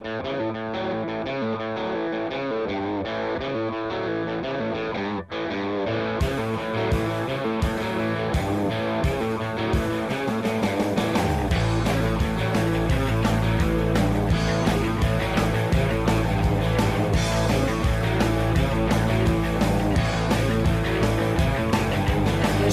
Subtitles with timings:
[0.00, 0.10] Los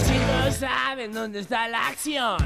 [0.03, 2.37] chicos saben dónde está la acción.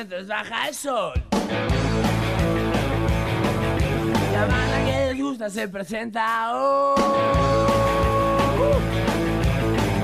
[0.00, 1.12] Mientras baja el sol.
[4.32, 7.02] La banda que les gusta se presenta hoy.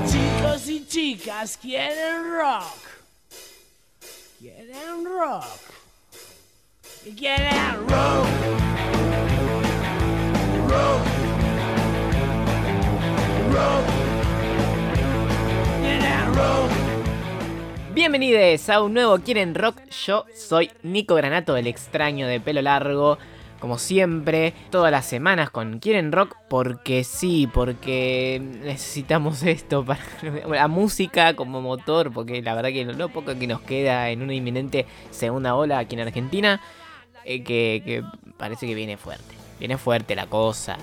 [0.07, 2.77] Chicos y chicas quieren rock.
[4.37, 5.45] Quieren rock.
[7.03, 8.27] Y quieren rock.
[10.69, 11.01] Rock.
[13.51, 13.85] Rock.
[15.81, 16.76] Quieren rock.
[17.97, 19.81] Bienvenidos a un nuevo Quieren Rock.
[20.05, 23.17] Yo soy Nico Granato, el extraño de pelo largo.
[23.59, 29.99] Como siempre, todas las semanas con Quieren Rock, porque sí, porque necesitamos esto para
[30.47, 34.35] la música como motor, porque la verdad que lo, poco que nos queda en una
[34.35, 36.61] inminente segunda ola aquí en Argentina,
[37.25, 38.03] eh, que, que
[38.37, 39.33] parece que viene fuerte.
[39.57, 40.77] Viene fuerte la cosa.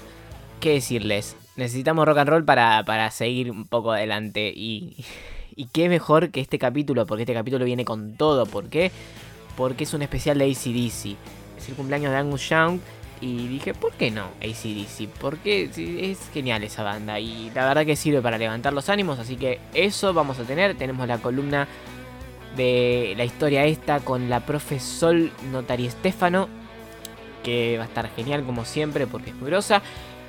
[0.59, 1.37] ¿Qué decirles?
[1.55, 4.97] Necesitamos rock and roll para, para seguir un poco adelante y,
[5.57, 8.47] y qué mejor que este capítulo, porque este capítulo viene con todo.
[8.47, 8.91] ¿Por qué?
[9.57, 11.17] Porque es un especial de ACDC.
[11.59, 12.81] Es el cumpleaños de Angus Young.
[13.21, 15.09] Y dije, ¿por qué no ACDC?
[15.21, 17.21] Porque es genial esa banda.
[17.21, 19.19] Y la verdad que sirve para levantar los ánimos.
[19.19, 20.77] Así que eso vamos a tener.
[20.77, 21.69] Tenemos la columna
[22.57, 26.49] de la historia esta con la profe Sol Notari Estefano.
[27.43, 29.53] Que va a estar genial como siempre porque es muy.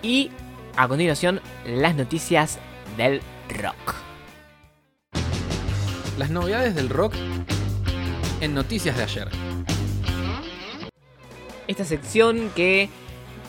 [0.04, 0.30] Y
[0.78, 2.60] a continuación, las noticias
[2.98, 4.05] del rock.
[6.18, 7.14] Las novedades del rock
[8.42, 9.28] en noticias de ayer.
[11.68, 12.90] esta sección que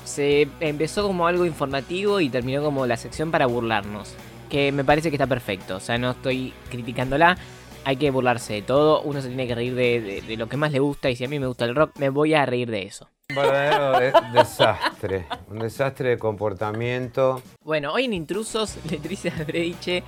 [0.05, 4.15] se empezó como algo informativo y terminó como la sección para burlarnos.
[4.49, 5.77] Que me parece que está perfecto.
[5.77, 7.37] O sea, no estoy criticándola.
[7.85, 9.03] Hay que burlarse de todo.
[9.03, 11.11] Uno se tiene que reír de, de- de lo que más le gusta.
[11.11, 13.09] Y si a mí me gusta el rock, me voy a reír de eso.
[13.29, 17.43] Un verdadero de- desastre, un desastre de comportamiento.
[17.65, 20.05] Bueno, hoy en Intrusos, Letricia Brediche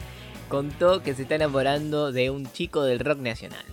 [0.48, 3.64] contó que se está enamorando de un chico del rock nacional.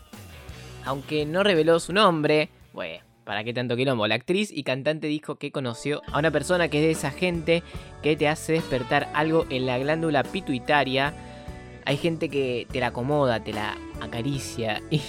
[0.84, 4.08] Aunque no reveló su nombre, bueno, ¿para qué tanto quilombo?
[4.08, 7.64] La actriz y cantante dijo que conoció a una persona que es de esa gente
[8.03, 11.14] que te hace despertar algo en la glándula pituitaria.
[11.85, 15.02] Hay gente que te la acomoda, te la acaricia y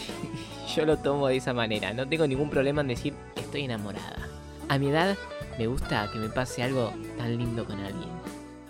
[0.75, 1.93] yo lo tomo de esa manera.
[1.93, 4.28] No tengo ningún problema en decir estoy enamorada.
[4.69, 5.16] A mi edad
[5.59, 8.10] me gusta que me pase algo tan lindo con alguien.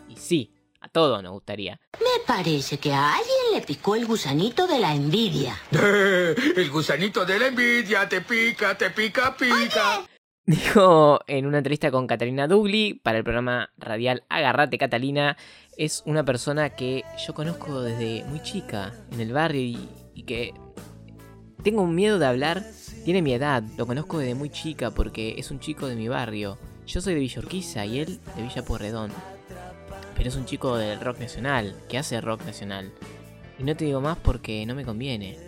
[0.09, 0.51] Y sí,
[0.97, 1.79] todos nos gustaría.
[2.01, 5.55] Me parece que a alguien le picó el gusanito de la envidia.
[5.71, 10.07] El gusanito de la envidia te pica, te pica, pica.
[10.47, 15.37] Dijo en una entrevista con Catalina Dugli para el programa radial Agarrate Catalina,
[15.77, 20.55] es una persona que yo conozco desde muy chica en el barrio y, y que
[21.63, 22.65] tengo un miedo de hablar.
[23.05, 26.57] Tiene mi edad, lo conozco desde muy chica porque es un chico de mi barrio.
[26.87, 29.36] Yo soy de Villa Urquiza y él de Villa Porredón.
[30.17, 32.93] Pero es un chico del rock nacional, que hace rock nacional.
[33.59, 35.39] Y no te digo más porque no me conviene.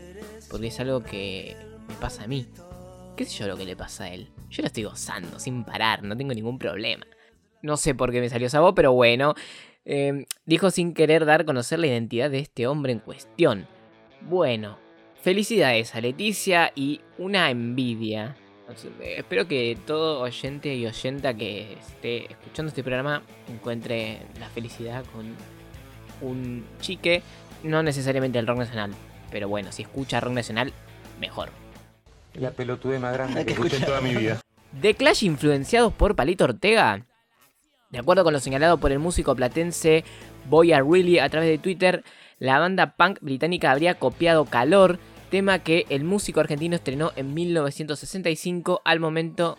[0.51, 1.57] Porque es algo que
[1.89, 2.47] me pasa a mí.
[3.17, 4.29] ¿Qué sé yo lo que le pasa a él?
[4.51, 7.07] Yo la estoy gozando sin parar, no tengo ningún problema.
[7.63, 9.35] No sé por qué me salió esa voz, pero bueno.
[9.85, 13.67] Eh, dijo sin querer dar a conocer la identidad de este hombre en cuestión.
[14.21, 14.79] Bueno,
[15.23, 18.37] felicidades a Leticia y una envidia.
[19.01, 25.35] Espero que todo oyente y oyenta que esté escuchando este programa encuentre la felicidad con
[26.21, 27.23] un chique,
[27.63, 28.93] no necesariamente el rock nacional,
[29.31, 30.73] pero bueno, si escucha rock nacional,
[31.19, 31.51] mejor.
[32.35, 34.41] La pelotude más grande que escuché en toda mi vida.
[34.81, 37.07] The Clash influenciados por Palito Ortega.
[37.91, 40.05] De acuerdo con lo señalado por el músico platense
[40.49, 42.05] Boy Are Really a través de Twitter,
[42.39, 48.83] la banda punk británica habría copiado Calor, tema que el músico argentino estrenó en 1965
[48.85, 49.57] al momento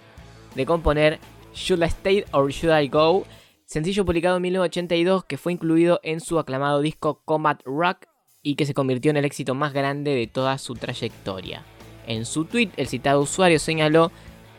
[0.56, 1.20] de componer
[1.54, 3.26] Should I Stay or Should I Go,
[3.66, 8.08] sencillo publicado en 1982 que fue incluido en su aclamado disco Combat Rock
[8.42, 11.64] y que se convirtió en el éxito más grande de toda su trayectoria.
[12.08, 14.12] En su tweet, el citado usuario señaló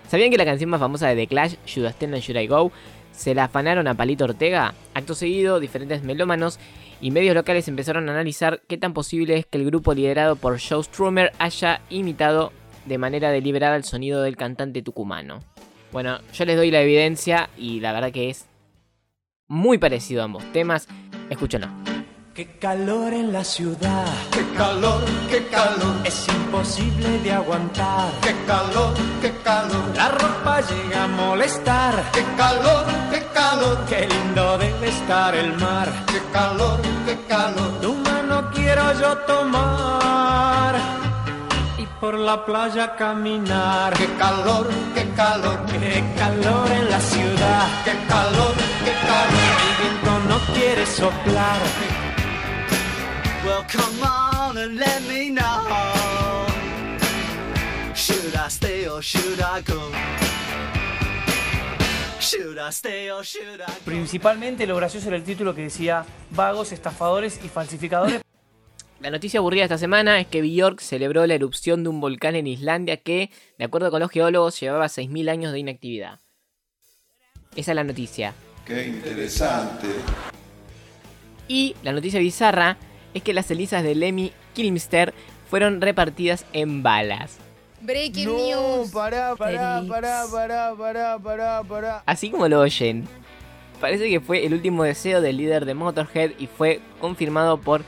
[0.09, 2.49] ¿Sabían que la canción más famosa de The Clash, Should I Stand and Should I
[2.49, 2.73] Go,
[3.13, 4.75] se la afanaron a Palito Ortega?
[4.93, 6.59] Acto seguido, diferentes melómanos
[7.01, 10.61] y medios locales empezaron a analizar qué tan posible es que el grupo liderado por
[10.61, 12.53] Joe Strummer haya imitado
[12.87, 15.41] de manera deliberada el sonido del cantante tucumano.
[15.93, 18.47] Bueno, yo les doy la evidencia y la verdad que es
[19.49, 20.87] muy parecido a ambos temas.
[21.31, 21.69] Escúchenlo.
[22.35, 24.07] Qué calor en la ciudad.
[24.33, 28.13] Qué calor, qué calor, Es imposible de aguantar.
[28.23, 31.95] qué calor, qué calor, La ropa llega a molestar.
[32.13, 35.89] qué calor, qué calor, Qué lindo debe estar el mar.
[36.07, 37.81] qué calor, qué calor.
[37.83, 40.77] Tu mano quiero yo tomar
[41.79, 43.93] y por la playa caminar.
[43.95, 47.67] Qué calor, qué calor, Qué calor en la ciudad.
[47.85, 48.55] qué calor,
[48.85, 49.45] qué calor.
[49.67, 51.61] El viento no quiere soplar.
[53.43, 56.47] Well, come on and let me know.
[57.95, 59.91] Should I stay or should I go?
[62.21, 63.85] Should I stay or should I go?
[63.87, 68.21] Principalmente lo gracioso era el título que decía vagos, estafadores y falsificadores.
[69.01, 72.37] La noticia aburrida de esta semana es que Bjork celebró la erupción de un volcán
[72.37, 76.21] en Islandia que, de acuerdo con los geólogos, llevaba 6.000 años de inactividad.
[77.57, 78.35] Esa es la noticia.
[78.67, 79.89] Qué interesante.
[81.49, 82.77] Y la noticia bizarra
[83.15, 85.15] es que las cenizas de Lemmy Kilmister
[85.49, 87.39] fueron repartidas en balas.
[87.83, 88.37] Breaking No,
[88.79, 88.91] news.
[88.91, 92.03] pará, pará, pará, pará, pará, pará, pará.
[92.07, 93.09] Así como lo oyen.
[93.81, 97.83] Parece que fue el último deseo del líder de Motorhead y fue confirmado por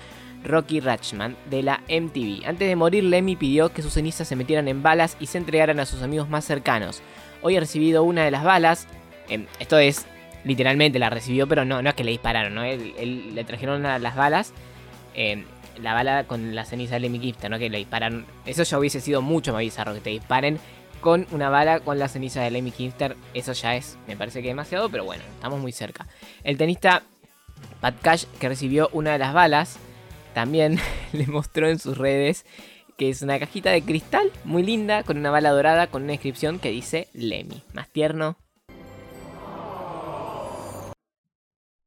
[0.44, 2.46] Rocky Ratchman de la MTV.
[2.46, 5.78] Antes de morir, Lemmy pidió que sus cenizas se metieran en balas y se entregaran
[5.80, 7.02] a sus amigos más cercanos.
[7.42, 8.86] Hoy ha recibido una de las balas.
[9.28, 10.04] em, esto es,
[10.44, 12.64] literalmente la recibió, pero no, no es que le dispararon, ¿no?
[12.64, 14.52] Él- él- le trajeron la- las balas.
[15.14, 17.58] La bala con la ceniza de Lemmy Gifter, ¿no?
[17.58, 18.26] Que le disparan.
[18.46, 20.58] Eso ya hubiese sido mucho más bizarro que te disparen
[21.00, 23.16] con una bala con la ceniza de Lemmy Gifter.
[23.34, 26.06] Eso ya es, me parece que demasiado, pero bueno, estamos muy cerca.
[26.44, 27.02] El tenista
[27.80, 29.78] Pat Cash, que recibió una de las balas,
[30.34, 30.78] también
[31.12, 32.46] le mostró en sus redes
[32.96, 36.58] que es una cajita de cristal muy linda con una bala dorada con una inscripción
[36.58, 37.62] que dice Lemmy.
[37.72, 38.36] Más tierno.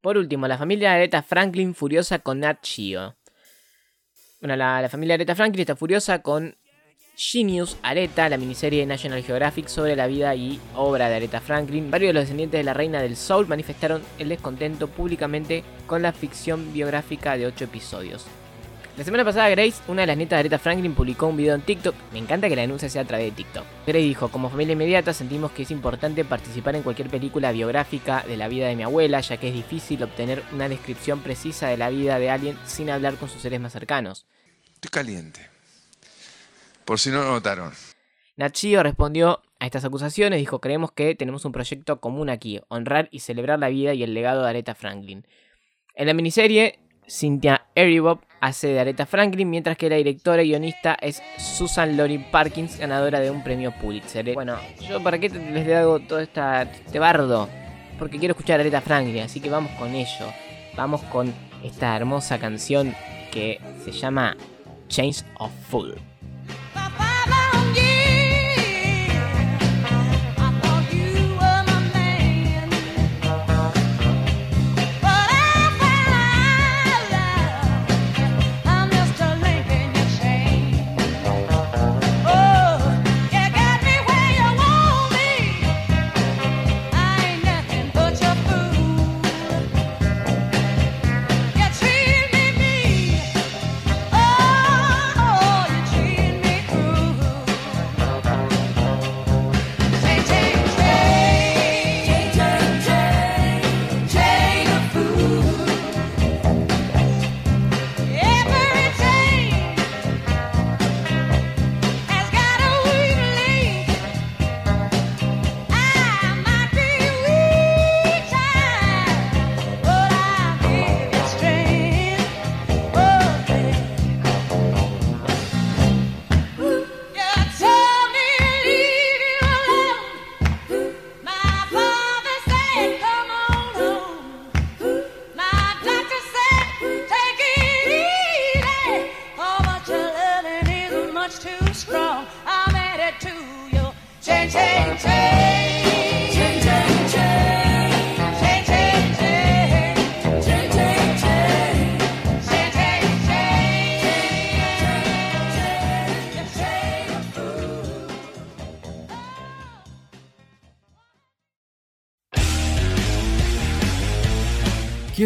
[0.06, 3.16] Por último, la familia Aretha Franklin furiosa con Nat Geo.
[4.40, 6.54] Bueno, la, la familia Aretha Franklin está furiosa con
[7.16, 11.90] Genius Aretha, la miniserie de National Geographic sobre la vida y obra de Aretha Franklin.
[11.90, 16.12] Varios de los descendientes de la reina del soul manifestaron el descontento públicamente con la
[16.12, 18.28] ficción biográfica de 8 episodios.
[18.96, 21.60] La semana pasada Grace, una de las nietas de Aretha Franklin, publicó un video en
[21.60, 21.94] TikTok.
[22.14, 23.64] Me encanta que la denuncia sea a través de TikTok.
[23.86, 28.38] Grace dijo, como familia inmediata sentimos que es importante participar en cualquier película biográfica de
[28.38, 31.90] la vida de mi abuela, ya que es difícil obtener una descripción precisa de la
[31.90, 34.24] vida de alguien sin hablar con sus seres más cercanos.
[34.72, 35.46] Estoy caliente.
[36.86, 37.72] Por si no lo notaron.
[38.36, 43.20] Nachio respondió a estas acusaciones, dijo, creemos que tenemos un proyecto común aquí, honrar y
[43.20, 45.26] celebrar la vida y el legado de Aretha Franklin.
[45.94, 50.96] En la miniserie, Cynthia Eribob hace de Aretha Franklin, mientras que la directora y guionista
[51.00, 54.34] es Susan Lori Parkins, ganadora de un premio Pulitzer.
[54.34, 54.56] Bueno,
[54.88, 57.48] yo para qué les hago todo esta, este bardo,
[57.98, 60.26] porque quiero escuchar a Aretha Franklin, así que vamos con ello.
[60.76, 61.32] Vamos con
[61.64, 62.94] esta hermosa canción
[63.32, 64.36] que se llama
[64.88, 65.96] Change of Fool.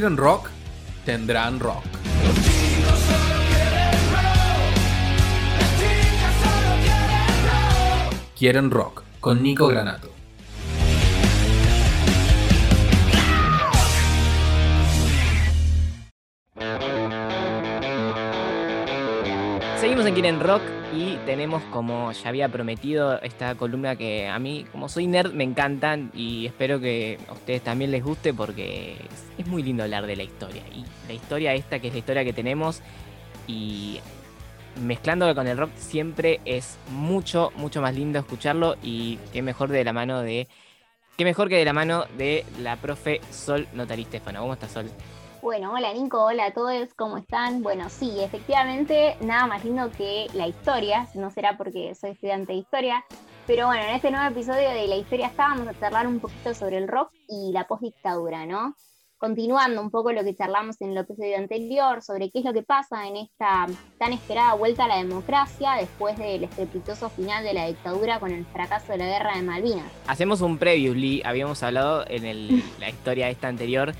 [0.00, 0.48] ¿Quieren rock?
[1.04, 1.84] Tendrán rock.
[8.34, 10.19] Quieren rock con Nico Granato.
[20.10, 20.62] En Quieren Rock
[20.92, 25.44] y tenemos, como ya había prometido, esta columna que a mí, como soy nerd, me
[25.44, 30.06] encantan y espero que a ustedes también les guste porque es, es muy lindo hablar
[30.06, 30.62] de la historia.
[30.74, 32.82] Y la historia esta, que es la historia que tenemos,
[33.46, 34.00] y
[34.82, 39.84] mezclándolo con el rock siempre es mucho, mucho más lindo escucharlo y qué mejor de
[39.84, 40.48] la mano de...
[41.16, 44.40] Qué mejor que de la mano de la profe Sol Notari Stefano.
[44.40, 44.90] ¿Cómo estás, Sol?
[45.42, 47.62] Bueno, hola Nico, hola a todos, ¿cómo están?
[47.62, 52.58] Bueno, sí, efectivamente, nada más lindo que la historia, no será porque soy estudiante de
[52.58, 53.04] historia,
[53.46, 56.52] pero bueno, en este nuevo episodio de La Historia está, vamos a charlar un poquito
[56.54, 58.74] sobre el rock y la postdictadura, ¿no?
[59.16, 62.62] Continuando un poco lo que charlamos en el episodio anterior sobre qué es lo que
[62.62, 63.66] pasa en esta
[63.98, 68.46] tan esperada vuelta a la democracia después del estrepitoso final de la dictadura con el
[68.46, 69.90] fracaso de la guerra de Malvinas.
[70.06, 73.92] Hacemos un previously, habíamos hablado en el- la historia esta anterior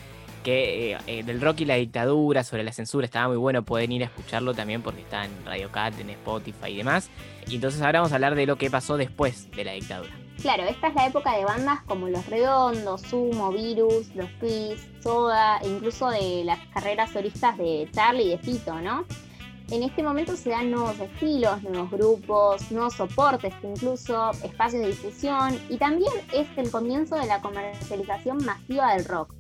[0.43, 3.93] que eh, eh, del rock y la dictadura, sobre la censura, estaba muy bueno, pueden
[3.93, 7.11] ir a escucharlo también porque está en Radio Cat, en Spotify y demás.
[7.49, 10.11] Y entonces ahora vamos a hablar de lo que pasó después de la dictadura.
[10.41, 15.59] Claro, esta es la época de bandas como Los Redondos, Sumo, Virus, Los Kiss, Soda
[15.59, 19.05] e incluso de las carreras solistas de Charlie y de Fito, ¿no?
[19.71, 25.61] En este momento se dan nuevos estilos, nuevos grupos, nuevos soportes, incluso espacios de difusión
[25.69, 29.33] y también es el comienzo de la comercialización masiva del rock.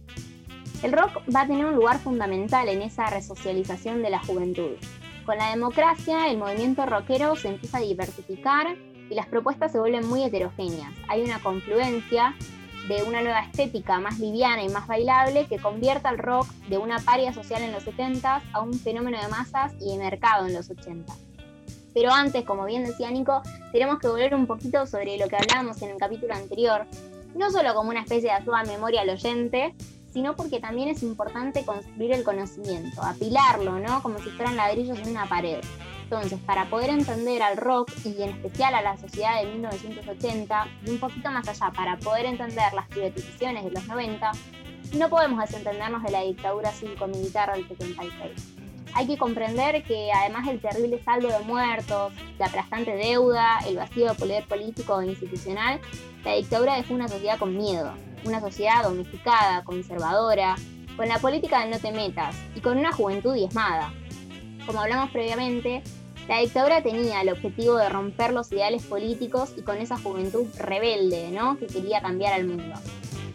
[0.83, 4.77] El rock va a tener un lugar fundamental en esa resocialización de la juventud.
[5.27, 8.77] Con la democracia, el movimiento rockero se empieza a diversificar
[9.11, 10.93] y las propuestas se vuelven muy heterogéneas.
[11.09, 12.35] Hay una confluencia
[12.89, 16.99] de una nueva estética más liviana y más bailable que convierte al rock de una
[16.99, 20.71] paria social en los 70 a un fenómeno de masas y de mercado en los
[20.71, 21.13] 80.
[21.93, 25.83] Pero antes, como bien decía Nico, tenemos que volver un poquito sobre lo que hablábamos
[25.83, 26.87] en el capítulo anterior,
[27.35, 29.75] no solo como una especie de ayuda memoria al oyente,
[30.13, 34.03] sino porque también es importante construir el conocimiento, apilarlo, ¿no?
[34.03, 35.61] Como si fueran ladrillos en una pared.
[36.05, 40.91] Entonces, para poder entender al rock y en especial a la sociedad de 1980, y
[40.91, 44.33] un poquito más allá, para poder entender las privatizaciones de los 90,
[44.97, 48.60] no podemos desentendernos de la dictadura cívico-militar del 76.
[48.95, 54.09] Hay que comprender que además del terrible saldo de muertos, la aplastante deuda, el vacío
[54.09, 55.81] de poder político e institucional,
[56.25, 57.93] la dictadura dejó una sociedad con miedo,
[58.25, 60.57] una sociedad domesticada, conservadora,
[60.97, 63.93] con la política del no te metas y con una juventud diezmada.
[64.67, 65.83] Como hablamos previamente,
[66.31, 71.33] la dictadura tenía el objetivo de romper los ideales políticos y con esa juventud rebelde,
[71.33, 71.59] ¿no?
[71.59, 72.73] Que quería cambiar al mundo.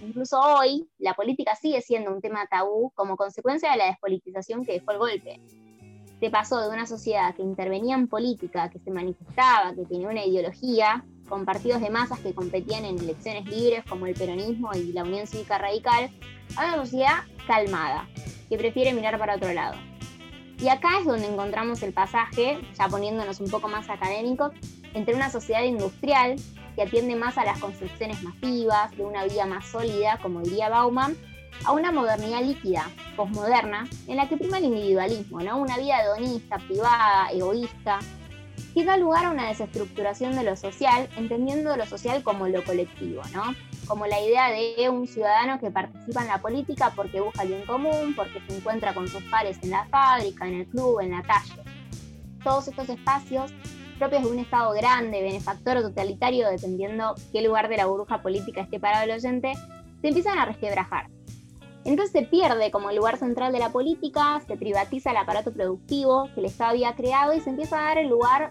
[0.01, 4.71] Incluso hoy, la política sigue siendo un tema tabú como consecuencia de la despolitización que
[4.71, 5.41] dejó el golpe.
[6.21, 10.23] Se pasó de una sociedad que intervenía en política, que se manifestaba, que tenía una
[10.23, 15.03] ideología, con partidos de masas que competían en elecciones libres como el peronismo y la
[15.03, 16.11] Unión Cívica Radical,
[16.55, 18.07] a una sociedad calmada,
[18.47, 19.75] que prefiere mirar para otro lado.
[20.59, 24.53] Y acá es donde encontramos el pasaje, ya poniéndonos un poco más académicos,
[24.93, 26.35] entre una sociedad industrial
[26.75, 31.15] que atiende más a las construcciones masivas, de una vida más sólida, como diría Bauman,
[31.63, 35.57] a una modernidad líquida, posmoderna, en la que prima el individualismo, ¿no?
[35.57, 37.99] Una vida hedonista, privada, egoísta,
[38.73, 43.21] que da lugar a una desestructuración de lo social, entendiendo lo social como lo colectivo,
[43.33, 43.55] ¿no?
[43.87, 47.65] Como la idea de un ciudadano que participa en la política porque busca el bien
[47.65, 51.21] común, porque se encuentra con sus pares en la fábrica, en el club, en la
[51.21, 51.61] calle.
[52.43, 53.51] Todos estos espacios
[53.97, 58.61] propios de un Estado grande, benefactor o totalitario, dependiendo qué lugar de la burbuja política
[58.61, 59.53] esté parado el oyente,
[60.01, 61.07] se empiezan a resquebrajar.
[61.85, 66.29] Entonces se pierde como el lugar central de la política, se privatiza el aparato productivo
[66.33, 68.49] que el Estado había creado y se empieza a dar el lugar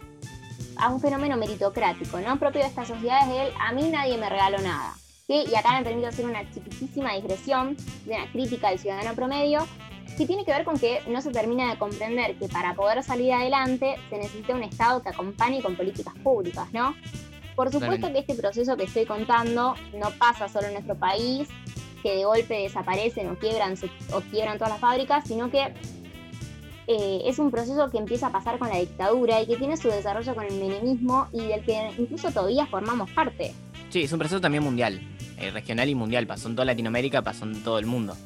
[0.76, 2.38] a un fenómeno meritocrático, ¿no?
[2.38, 4.94] Propio de estas sociedades de él, a mí nadie me regaló nada.
[5.26, 5.44] ¿Sí?
[5.50, 9.66] Y acá me permito hacer una chiquitísima digresión de una crítica del ciudadano promedio,
[10.16, 13.32] que tiene que ver con que no se termina de comprender que para poder salir
[13.32, 16.94] adelante se necesita un Estado que acompañe con políticas públicas, ¿no?
[17.56, 21.48] Por supuesto que este proceso que estoy contando no pasa solo en nuestro país,
[22.02, 23.74] que de golpe desaparecen o quiebran,
[24.12, 25.72] o quiebran todas las fábricas, sino que
[26.86, 29.88] eh, es un proceso que empieza a pasar con la dictadura y que tiene su
[29.88, 33.54] desarrollo con el menemismo y del que incluso todavía formamos parte.
[33.88, 35.00] Sí, es un proceso también mundial,
[35.38, 36.26] eh, regional y mundial.
[36.26, 38.16] Pasó en toda Latinoamérica, pasó en todo el mundo.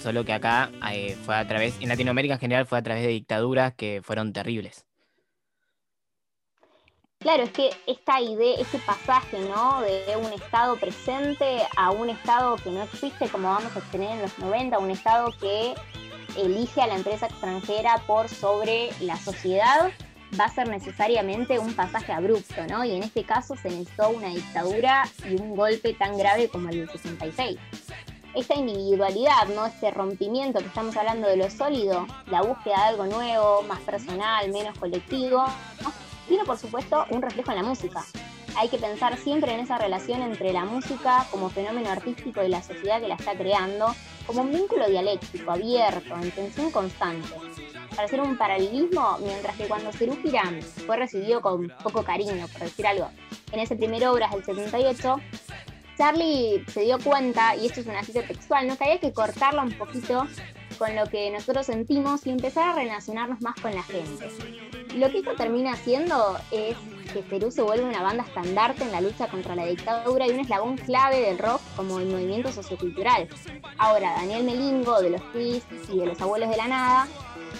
[0.00, 3.08] Solo que acá eh, fue a través, en Latinoamérica en general fue a través de
[3.08, 4.84] dictaduras que fueron terribles.
[7.20, 9.80] Claro, es que esta idea, este pasaje, ¿no?
[9.80, 14.22] De un estado presente a un estado que no existe como vamos a tener en
[14.22, 15.74] los 90, un estado que
[16.36, 19.90] elige a la empresa extranjera por sobre la sociedad,
[20.38, 22.84] va a ser necesariamente un pasaje abrupto, ¿no?
[22.84, 26.78] Y en este caso se necesitó una dictadura y un golpe tan grave como el
[26.78, 27.58] del 66.
[28.34, 29.66] esta individualidad, ¿no?
[29.66, 34.48] Este rompimiento que estamos hablando de lo sólido, la búsqueda de algo nuevo, más personal,
[34.52, 35.44] menos colectivo,
[36.28, 38.04] tiene por supuesto un reflejo en la música.
[38.56, 42.62] Hay que pensar siempre en esa relación entre la música como fenómeno artístico y la
[42.62, 43.94] sociedad que la está creando,
[44.26, 47.28] como un vínculo dialéctico, abierto, en tensión constante.
[47.98, 52.60] Para hacer un paralelismo, mientras que cuando Serú Girán fue recibido con poco cariño, por
[52.60, 53.10] decir algo,
[53.50, 55.16] en ese primer Obras del 78,
[55.96, 58.76] Charlie se dio cuenta, y esto es una cita textual, ¿no?
[58.78, 60.28] había que cortarla un poquito
[60.78, 64.30] con lo que nosotros sentimos y empezar a relacionarnos más con la gente.
[64.94, 66.76] Lo que esto termina haciendo es
[67.12, 70.40] que Perú se vuelve una banda estandarte en la lucha contra la dictadura y un
[70.40, 73.28] eslabón clave del rock como el movimiento sociocultural.
[73.76, 77.08] Ahora, Daniel Melingo, de los Twists y de los Abuelos de la Nada,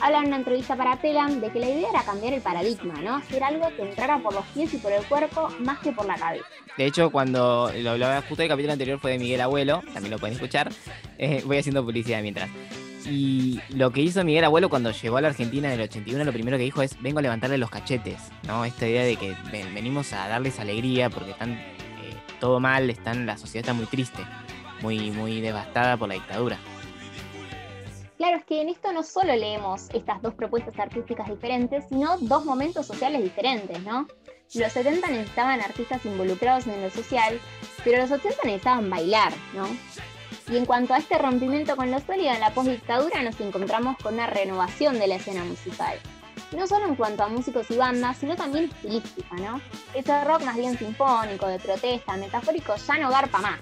[0.00, 3.16] habla en una entrevista para Telam de que la idea era cambiar el paradigma, ¿no?
[3.16, 6.16] Hacer algo que entrara por los pies y por el cuerpo más que por la
[6.16, 6.47] cabeza.
[6.76, 10.18] De hecho, cuando lo hablaba justo el capítulo anterior fue de Miguel Abuelo, también lo
[10.18, 10.71] pueden escuchar.
[11.21, 12.49] Eh, voy haciendo publicidad mientras.
[13.04, 16.33] Y lo que hizo Miguel Abuelo cuando llegó a la Argentina en el 81, lo
[16.33, 18.64] primero que dijo es, vengo a levantarle los cachetes, ¿no?
[18.64, 19.35] Esta idea de que
[19.75, 21.66] venimos a darles alegría porque están eh,
[22.38, 24.23] todo mal, están, la sociedad está muy triste,
[24.80, 26.59] muy, muy devastada por la dictadura.
[28.19, 32.45] Claro, es que en esto no solo leemos estas dos propuestas artísticas diferentes, sino dos
[32.45, 34.09] momentos sociales diferentes, ¿no?
[34.55, 37.41] Los 70 necesitaban artistas involucrados en lo social,
[37.85, 39.69] pero los 80 necesitaban bailar, ¿no?
[40.53, 44.15] Y en cuanto a este rompimiento con lo sólido en la postdictadura, nos encontramos con
[44.15, 45.97] una renovación de la escena musical.
[46.57, 49.61] No solo en cuanto a músicos y bandas, sino también estilística, ¿no?
[49.95, 53.61] Este rock más bien sinfónico, de protesta, metafórico, ya no garpa más.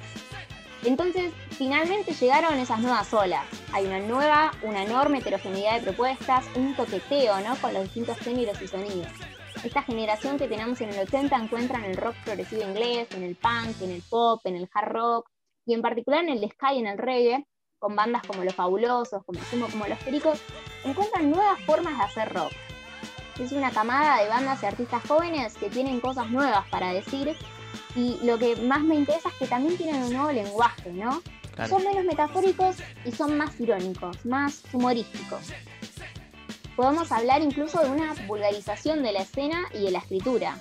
[0.86, 3.44] Entonces, finalmente llegaron esas nuevas olas.
[3.72, 7.56] Hay una nueva, una enorme heterogeneidad de propuestas, un toqueteo, ¿no?
[7.56, 9.08] Con los distintos géneros y sonidos.
[9.64, 13.34] Esta generación que tenemos en el 80 encuentra en el rock progresivo inglés, en el
[13.34, 15.28] punk, en el pop, en el hard rock,
[15.66, 17.48] y en particular en el sky y en el reggae,
[17.80, 20.40] con bandas como Los Fabulosos, como como Los Pericos,
[20.84, 22.52] encuentran nuevas formas de hacer rock.
[23.40, 27.36] Es una camada de bandas y artistas jóvenes que tienen cosas nuevas para decir
[27.94, 31.22] y lo que más me interesa es que también tienen un nuevo lenguaje, ¿no?
[31.68, 35.52] Son menos metafóricos y son más irónicos, más humorísticos.
[36.76, 40.58] Podemos hablar incluso de una vulgarización de la escena y de la escritura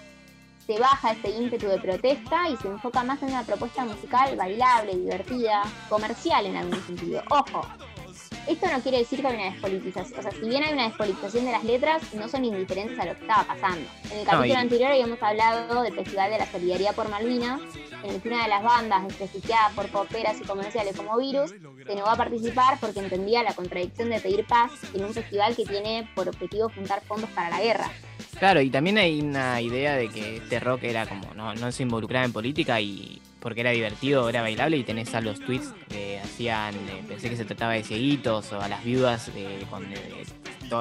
[0.66, 4.96] se baja este ímpetu de protesta y se enfoca más en una propuesta musical bailable,
[4.96, 7.22] divertida, comercial en algún sentido.
[7.30, 7.62] Ojo,
[8.48, 11.46] esto no quiere decir que hay una despolitización, o sea, si bien hay una despolitización
[11.46, 13.90] de las letras, no son indiferentes a lo que estaba pasando.
[14.12, 17.62] En el capítulo anterior habíamos hablado del Festival de la Solidaridad por Malvinas,
[18.04, 21.52] en el que una de las bandas desprestigiadas por poperas y comerciales como Virus
[21.86, 25.66] se negó a participar porque entendía la contradicción de pedir paz en un festival que
[25.66, 27.92] tiene por objetivo juntar fondos para la guerra.
[28.38, 31.84] Claro, y también hay una idea de que este rock era como, no, no se
[31.84, 36.20] involucraba en política y porque era divertido, era bailable y tenés a los tweets que
[36.20, 39.30] hacían, eh, pensé que se trataba de cieguitos o a las viudas
[39.70, 39.86] con,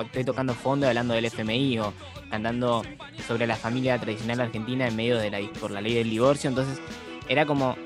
[0.01, 1.93] estoy tocando fondo hablando del FMI o
[2.31, 2.83] cantando
[3.29, 6.81] sobre la familia tradicional argentina en medio de la por la ley del divorcio, entonces
[7.29, 7.77] era como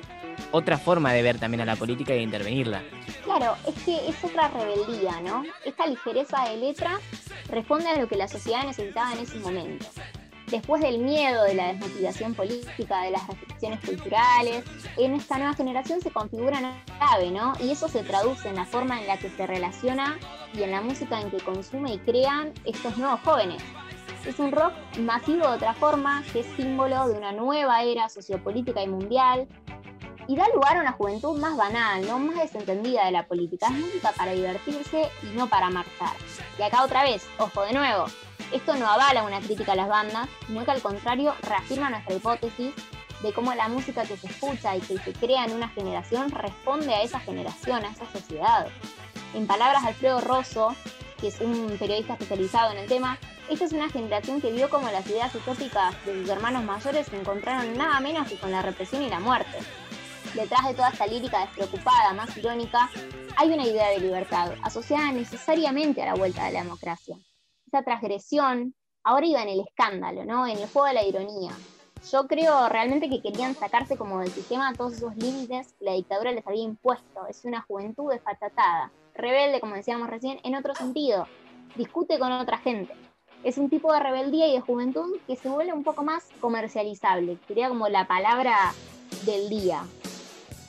[0.52, 2.80] otra forma de ver también a la política y de intervenirla.
[3.24, 5.42] Claro, es que es otra rebeldía, ¿no?
[5.64, 7.00] Esta ligereza de letra
[7.50, 9.86] responde a lo que la sociedad necesitaba en ese momento.
[10.50, 14.64] Después del miedo, de la desmotivación política, de las restricciones culturales,
[14.96, 17.52] en esta nueva generación se configura una clave, ¿no?
[17.60, 20.18] Y eso se traduce en la forma en la que se relaciona
[20.54, 23.62] y en la música en que consume y crean estos nuevos jóvenes.
[24.26, 28.82] Es un rock masivo de otra forma, que es símbolo de una nueva era sociopolítica
[28.82, 29.46] y mundial,
[30.28, 32.18] y da lugar a una juventud más banal, ¿no?
[32.18, 33.66] más desentendida de la política.
[33.66, 36.16] Es música para divertirse y no para marchar.
[36.58, 38.06] Y acá otra vez, ojo de nuevo,
[38.52, 42.74] esto no avala una crítica a las bandas, sino que al contrario reafirma nuestra hipótesis
[43.22, 46.94] de cómo la música que se escucha y que se crea en una generación responde
[46.94, 48.68] a esa generación, a esa sociedad.
[49.34, 50.74] En palabras de Alfredo Rosso,
[51.20, 53.18] que es un periodista especializado en el tema,
[53.50, 57.18] esta es una generación que vio como las ideas utópicas de sus hermanos mayores se
[57.18, 59.58] encontraron nada menos que con la represión y la muerte
[60.34, 62.90] detrás de toda esta lírica despreocupada, más irónica,
[63.36, 67.16] hay una idea de libertad asociada necesariamente a la vuelta de la democracia.
[67.68, 70.46] Esa transgresión ahora iba en el escándalo, ¿no?
[70.46, 71.50] en el juego de la ironía.
[72.10, 76.32] Yo creo realmente que querían sacarse como del sistema todos esos límites que la dictadura
[76.32, 77.26] les había impuesto.
[77.28, 81.26] Es una juventud desfachatada, rebelde, como decíamos recién, en otro sentido.
[81.76, 82.94] Discute con otra gente.
[83.44, 87.38] Es un tipo de rebeldía y de juventud que se vuelve un poco más comercializable.
[87.46, 88.72] Sería como la palabra
[89.26, 89.82] del día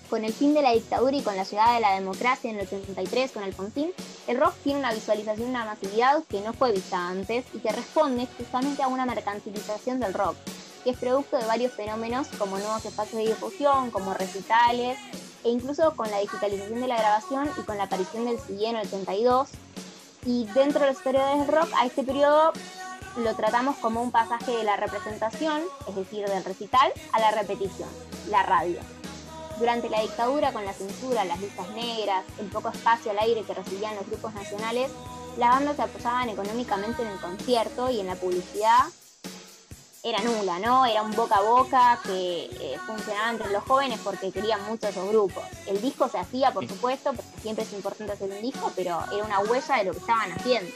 [0.09, 2.67] con el fin de la dictadura y con la llegada de la democracia en el
[2.67, 3.91] 83 con Alfonsín,
[4.27, 8.27] el rock tiene una visualización, una masividad que no fue vista antes y que responde
[8.37, 10.35] justamente a una mercantilización del rock,
[10.83, 14.97] que es producto de varios fenómenos como nuevos espacios de difusión, como recitales
[15.43, 18.75] e incluso con la digitalización de la grabación y con la aparición del CD en
[18.77, 19.49] el 82.
[20.25, 22.51] Y dentro de los historiadores del rock, a este periodo
[23.17, 27.89] lo tratamos como un pasaje de la representación, es decir, del recital, a la repetición,
[28.29, 28.79] la radio.
[29.59, 33.53] Durante la dictadura, con la censura, las listas negras, el poco espacio al aire que
[33.53, 34.89] recibían los grupos nacionales,
[35.37, 38.85] las bandas se apoyaban económicamente en el concierto y en la publicidad
[40.03, 40.85] era nula, ¿no?
[40.85, 45.09] Era un boca a boca que eh, funcionaba entre los jóvenes porque querían mucho esos
[45.09, 45.43] grupos.
[45.67, 49.23] El disco se hacía, por supuesto, porque siempre es importante hacer un disco, pero era
[49.23, 50.71] una huella de lo que estaban haciendo.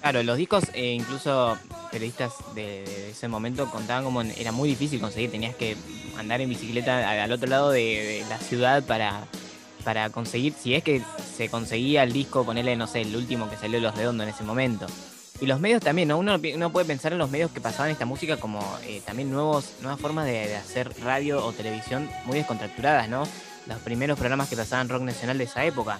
[0.00, 1.56] Claro, los discos, eh, incluso
[1.90, 5.76] periodistas de, de ese momento contaban como era muy difícil conseguir, tenías que
[6.18, 7.80] andar en bicicleta al otro lado de,
[8.20, 9.24] de la ciudad para,
[9.84, 11.00] para conseguir, si es que
[11.36, 14.42] se conseguía el disco, ponerle, no sé, el último que salió Los Redondos en ese
[14.42, 14.86] momento.
[15.40, 16.18] Y los medios también, ¿no?
[16.18, 19.72] Uno, uno puede pensar en los medios que pasaban esta música como eh, también nuevos,
[19.82, 23.24] nuevas formas de, de hacer radio o televisión muy descontracturadas, ¿no?
[23.66, 25.98] Los primeros programas que pasaban rock nacional de esa época.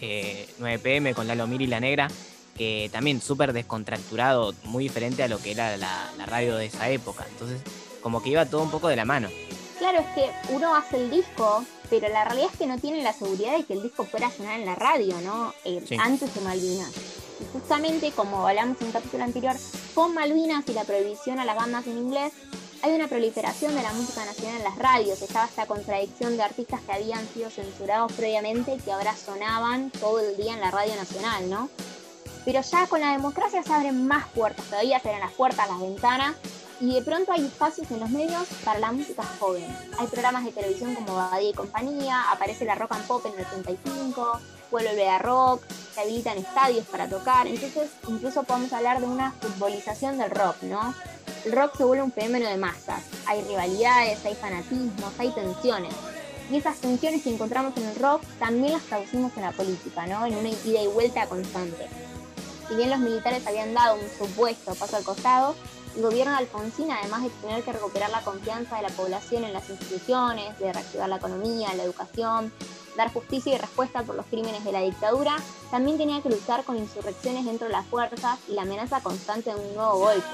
[0.00, 2.08] Eh, 9pm con Lalo Mir y La Negra,
[2.56, 6.88] que también súper descontracturado, muy diferente a lo que era la, la radio de esa
[6.88, 7.26] época.
[7.30, 7.60] Entonces,
[8.00, 9.28] como que iba todo un poco de la mano.
[9.78, 13.12] Claro, es que uno hace el disco, pero la realidad es que no tiene la
[13.12, 15.52] seguridad de que el disco fuera a sonar en la radio, ¿no?
[15.64, 15.96] Eh, Sí.
[15.98, 16.92] Antes de Malvinas.
[17.42, 19.56] Y justamente, como hablamos en un capítulo anterior,
[19.94, 22.32] con Malvinas y la prohibición a las bandas en inglés,
[22.82, 25.20] hay una proliferación de la música nacional en las radios.
[25.22, 30.36] Estaba esta contradicción de artistas que habían sido censurados previamente que ahora sonaban todo el
[30.36, 31.68] día en la radio nacional, ¿no?
[32.44, 36.36] Pero ya con la democracia se abren más puertas, todavía se las puertas, las ventanas,
[36.80, 39.64] y de pronto hay espacios en los medios para la música joven.
[39.98, 43.46] Hay programas de televisión como Badía y compañía, aparece la rock and pop en el
[43.46, 44.40] 85,
[44.72, 50.18] vuelve a rock, se habilitan estadios para tocar, entonces incluso podemos hablar de una futbolización
[50.18, 50.94] del rock, ¿no?
[51.44, 55.94] El rock se vuelve un fenómeno de masas, hay rivalidades, hay fanatismos, hay tensiones.
[56.50, 60.26] Y esas tensiones que encontramos en el rock también las traducimos en la política, ¿no?
[60.26, 61.88] En una ida y vuelta constante.
[62.68, 65.54] Si bien los militares habían dado un supuesto paso al costado,
[65.96, 69.52] el gobierno de Alfonsín, además de tener que recuperar la confianza de la población en
[69.52, 72.52] las instituciones, de reactivar la economía, la educación,
[72.96, 75.36] dar justicia y respuesta por los crímenes de la dictadura,
[75.70, 79.56] también tenía que luchar con insurrecciones dentro de las fuerzas y la amenaza constante de
[79.56, 80.26] un nuevo golpe.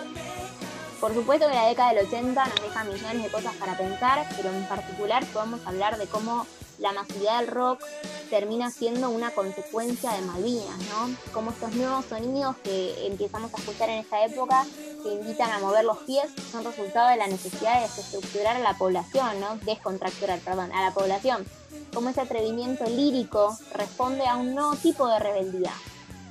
[1.01, 4.51] Por supuesto que la década del 80 nos deja millones de cosas para pensar, pero
[4.51, 6.44] en particular podemos hablar de cómo
[6.78, 7.82] la masividad del rock
[8.30, 11.16] termina siendo una consecuencia de Malvinas, ¿no?
[11.32, 14.66] Como estos nuevos sonidos que empezamos a escuchar en esta época,
[15.02, 18.74] que invitan a mover los pies, son resultado de la necesidad de desestructurar a la
[18.74, 19.56] población, ¿no?
[19.64, 21.46] Descontracturar, perdón, a la población.
[21.94, 25.72] Como ese atrevimiento lírico responde a un nuevo tipo de rebeldía.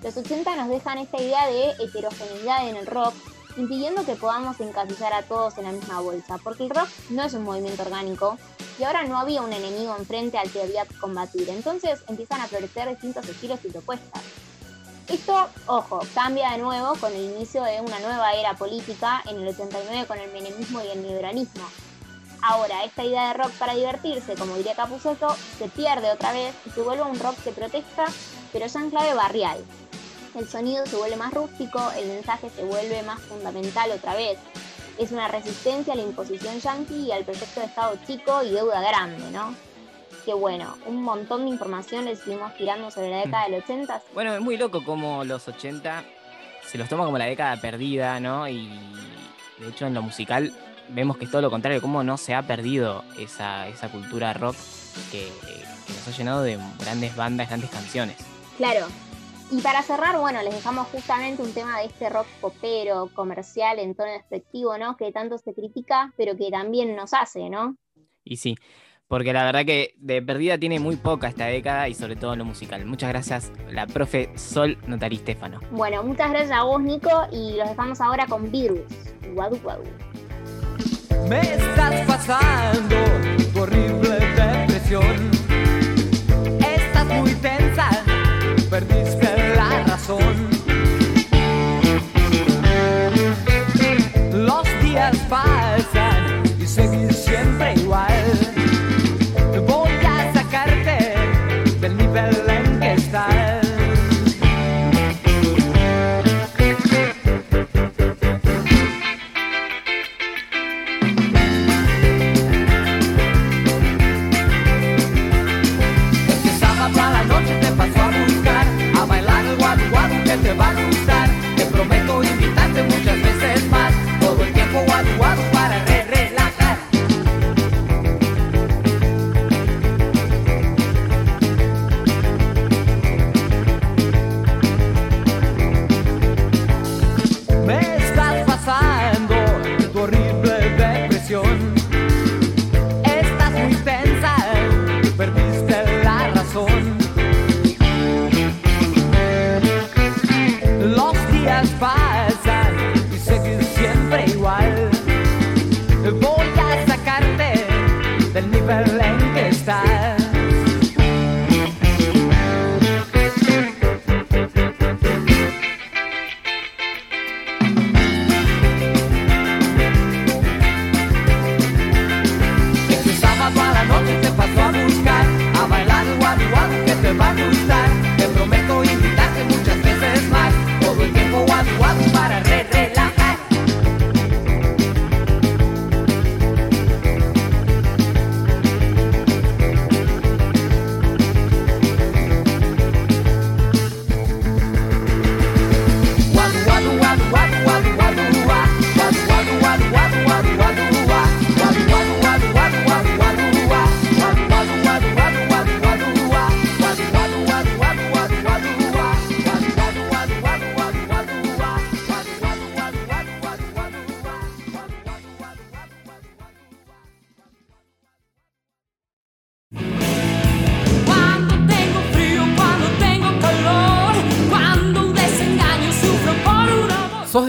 [0.03, 3.15] Los 80 nos dejan esta idea de heterogeneidad en el rock,
[3.57, 7.33] impidiendo que podamos encasillar a todos en la misma bolsa, porque el rock no es
[7.33, 8.37] un movimiento orgánico
[8.79, 12.89] y ahora no había un enemigo enfrente al que que combatir, entonces empiezan a florecer
[12.89, 14.21] distintos estilos y propuestas.
[15.07, 19.47] Esto, ojo, cambia de nuevo con el inicio de una nueva era política en el
[19.47, 21.63] 89 con el menemismo y el liberalismo.
[22.41, 26.69] Ahora, esta idea de rock para divertirse, como diría Capusotto, se pierde otra vez y
[26.71, 28.05] se vuelve un rock que protesta,
[28.51, 29.63] pero ya en clave barrial.
[30.35, 34.37] El sonido se vuelve más rústico, el mensaje se vuelve más fundamental otra vez.
[34.97, 38.81] Es una resistencia a la imposición yanqui y al proyecto de Estado chico y deuda
[38.81, 39.55] grande, ¿no?
[40.25, 44.01] Que bueno, un montón de información le seguimos tirando sobre la década del 80.
[44.13, 46.03] Bueno, es muy loco como los 80
[46.67, 48.47] se los toma como la década perdida, ¿no?
[48.47, 48.67] Y
[49.59, 50.53] de hecho en lo musical
[50.89, 54.55] vemos que es todo lo contrario, cómo no se ha perdido esa, esa cultura rock
[55.11, 55.31] que,
[55.87, 58.17] que nos ha llenado de grandes bandas, grandes canciones.
[58.57, 58.87] Claro.
[59.49, 63.95] Y para cerrar, bueno, les dejamos justamente un tema de este rock popero, comercial, en
[63.95, 64.97] tono despectivo, ¿no?
[64.97, 67.77] Que tanto se critica, pero que también nos hace, ¿no?
[68.25, 68.57] Y sí,
[69.07, 72.39] porque la verdad que de perdida tiene muy poca esta década y sobre todo en
[72.39, 72.85] lo musical.
[72.85, 75.61] Muchas gracias, la profe Sol Notari Stefano.
[75.71, 78.81] Bueno, muchas gracias a vos, Nico, y los dejamos ahora con Virus.
[79.33, 79.83] Guadu guadu.
[81.29, 82.95] Me estás pasando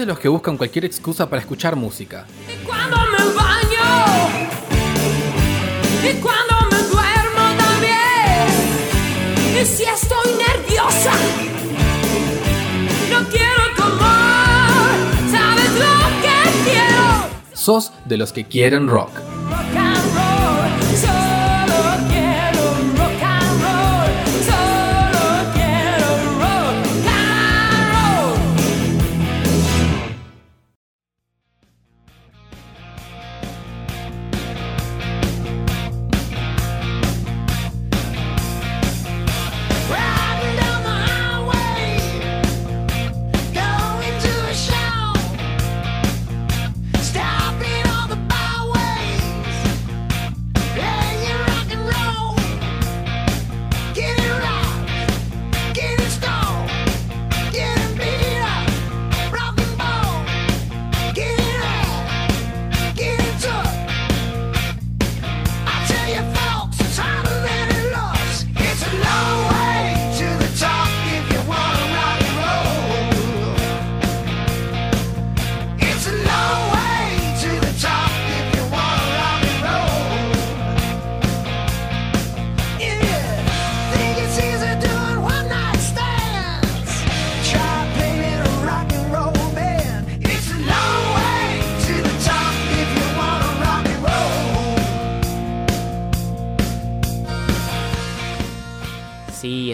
[0.09, 2.25] los que buscan cualquier excusa para escuchar música?
[2.65, 4.27] Cuando me baño
[6.03, 8.47] y cuando me duermo también.
[9.61, 11.13] Y si estoy nerviosa,
[13.11, 14.95] no quiero tomar.
[15.29, 15.93] ¿Sabes lo
[16.23, 17.29] que quiero?
[17.53, 19.11] ¿Sos de los que quieren rock?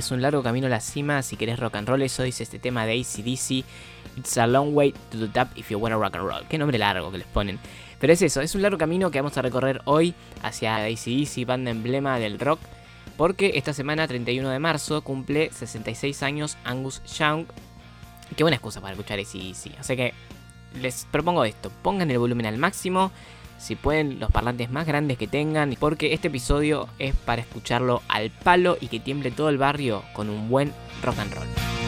[0.06, 2.02] Es un largo camino a la cima si querés rock and roll.
[2.04, 3.66] Eso dice este tema de ACDC.
[4.18, 6.48] It's a long way to the top if you wanna rock and roll.
[6.48, 7.60] Qué nombre largo que les ponen.
[8.00, 10.14] Pero es eso, es un largo camino que vamos a recorrer hoy
[10.44, 12.60] hacia ACDC, banda emblema del rock.
[13.18, 17.46] Porque esta semana, 31 de marzo, cumple 66 años Angus Young.
[18.36, 19.80] Qué buena excusa para escuchar ACDC.
[19.80, 20.14] Así que
[20.82, 23.12] les propongo esto: pongan el volumen al máximo.
[23.58, 25.76] Si pueden, los parlantes más grandes que tengan.
[25.80, 30.30] Porque este episodio es para escucharlo al palo y que tiemble todo el barrio con
[30.30, 31.85] un buen rock and roll.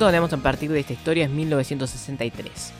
[0.00, 2.72] Donde vamos a partir de esta historia es 1963.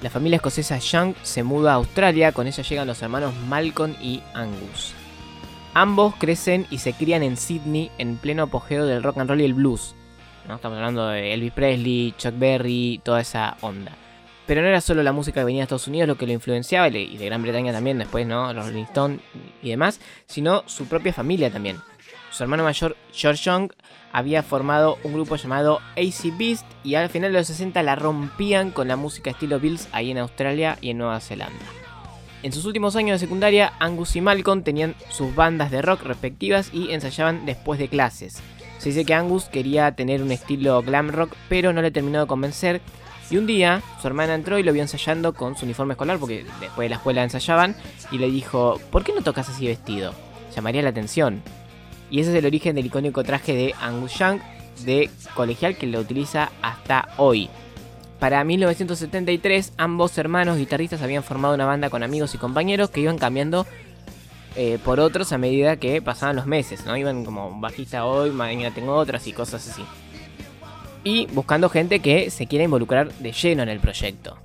[0.00, 4.22] La familia escocesa Young se muda a Australia, con ella llegan los hermanos Malcolm y
[4.32, 4.94] Angus.
[5.74, 9.44] Ambos crecen y se crían en Sydney en pleno apogeo del rock and roll y
[9.44, 9.96] el blues.
[10.46, 10.54] ¿no?
[10.54, 13.90] Estamos hablando de Elvis Presley, Chuck Berry, toda esa onda.
[14.46, 16.86] Pero no era solo la música que venía de Estados Unidos lo que lo influenciaba,
[16.86, 18.52] y de Gran Bretaña también después, ¿no?
[18.52, 19.20] Los Rolling Stones
[19.64, 21.78] y demás, sino su propia familia también.
[22.38, 23.72] Su hermano mayor, George Young,
[24.12, 28.70] había formado un grupo llamado AC Beast y al final de los 60 la rompían
[28.70, 31.64] con la música estilo Bills ahí en Australia y en Nueva Zelanda.
[32.44, 36.70] En sus últimos años de secundaria, Angus y Malcolm tenían sus bandas de rock respectivas
[36.72, 38.40] y ensayaban después de clases.
[38.78, 42.28] Se dice que Angus quería tener un estilo glam rock, pero no le terminó de
[42.28, 42.80] convencer.
[43.32, 46.46] Y un día, su hermana entró y lo vio ensayando con su uniforme escolar, porque
[46.60, 47.74] después de la escuela ensayaban,
[48.12, 50.14] y le dijo, ¿por qué no tocas así vestido?
[50.54, 51.42] Llamaría la atención.
[52.10, 54.40] Y ese es el origen del icónico traje de Angus Young
[54.84, 57.48] de colegial que lo utiliza hasta hoy.
[58.18, 63.18] Para 1973, ambos hermanos guitarristas habían formado una banda con amigos y compañeros que iban
[63.18, 63.66] cambiando
[64.56, 66.96] eh, por otros a medida que pasaban los meses, ¿no?
[66.96, 69.84] Iban como bajista hoy, mañana tengo otras y cosas así.
[71.04, 74.36] Y buscando gente que se quiera involucrar de lleno en el proyecto.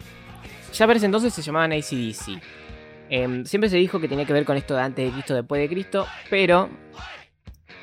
[0.71, 2.39] Ya para ese entonces se llamaban ACDC.
[3.09, 5.61] Em, siempre se dijo que tenía que ver con esto de antes de Cristo, después
[5.61, 6.69] de Cristo, pero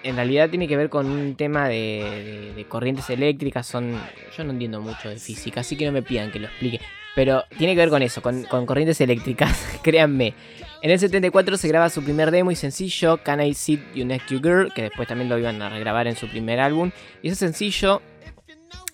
[0.02, 3.66] en realidad tiene que ver con un tema de, corrientes eléctricas.
[3.66, 4.00] Son.
[4.36, 6.80] Yo no entiendo mucho de física, así que no me pidan que lo explique.
[7.14, 10.34] Pero tiene que ver con eso, con, corrientes eléctricas, créanme.
[10.82, 14.28] En el 74 se graba su primer demo y sencillo, Can I Sit You Next
[14.28, 16.92] to Girl, que después también lo iban a regrabar en su primer álbum.
[17.22, 18.00] Y ese sencillo,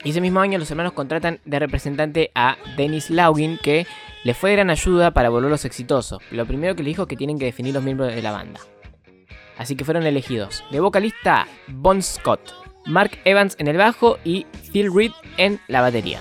[0.03, 3.87] y ese mismo año los hermanos contratan de representante a Dennis Laugin, que
[4.25, 6.21] le fue de gran ayuda para volverlos exitosos.
[6.31, 8.61] Lo primero que le dijo es que tienen que definir los miembros de la banda.
[9.59, 10.65] Así que fueron elegidos.
[10.71, 12.41] De vocalista, Bon Scott,
[12.85, 16.21] Mark Evans en el bajo y Phil Reed en la batería.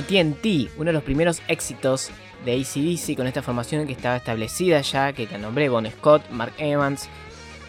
[0.00, 2.10] Escuchando TNT, uno de los primeros éxitos
[2.44, 6.52] de ACDC con esta formación que estaba establecida ya, que te nombré, Bon Scott, Mark
[6.58, 7.08] Evans,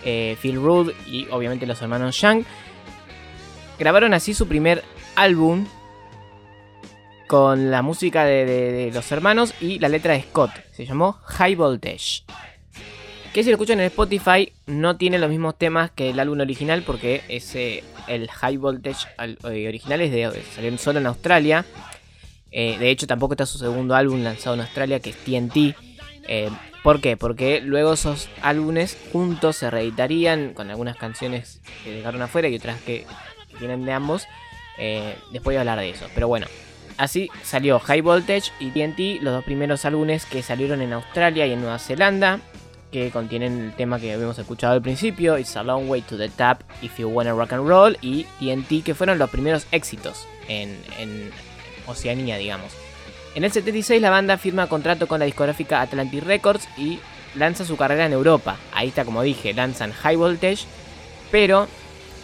[0.05, 2.43] eh, Phil Rudd y obviamente los hermanos Young.
[3.79, 4.83] Grabaron así su primer
[5.15, 5.65] álbum
[7.27, 10.51] con la música de, de- los hermanos y la letra de Scott.
[10.73, 12.23] Se llamó High Voltage.
[13.33, 16.81] Que si lo escuchan en Spotify no tiene los mismos temas que el álbum original
[16.83, 21.63] porque ese, el High Voltage eh, original es de, salió solo en Australia.
[22.51, 25.75] Eh, de hecho tampoco está su segundo álbum lanzado en Australia que es TNT.
[26.27, 26.49] Eh,
[26.83, 27.17] ¿Por qué?
[27.17, 32.79] Porque luego esos álbumes juntos se reeditarían con algunas canciones que dejaron afuera y otras
[32.81, 33.05] que
[33.59, 34.25] vienen de ambos.
[34.77, 36.07] Eh, después voy a hablar de eso.
[36.13, 36.47] Pero bueno,
[36.97, 41.51] así salió High Voltage y TNT, los dos primeros álbumes que salieron en Australia y
[41.51, 42.39] en Nueva Zelanda.
[42.91, 46.29] Que contienen el tema que habíamos escuchado al principio, It's a Long Way to the
[46.29, 50.75] Top, If You Wanna Rock and Roll y TNT, que fueron los primeros éxitos en
[51.91, 52.71] Oceanía, digamos.
[53.35, 56.99] En el 76 la banda firma contrato con la discográfica Atlantic Records y
[57.35, 58.57] lanza su carrera en Europa.
[58.73, 60.65] Ahí está, como dije, lanzan High Voltage,
[61.31, 61.67] pero